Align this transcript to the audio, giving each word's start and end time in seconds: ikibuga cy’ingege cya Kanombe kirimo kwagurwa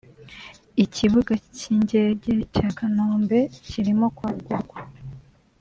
ikibuga 0.83 1.33
cy’ingege 1.55 2.33
cya 2.53 2.67
Kanombe 2.77 3.39
kirimo 3.67 4.05
kwagurwa 4.17 4.79